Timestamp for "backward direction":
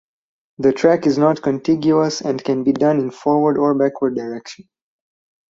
3.75-4.67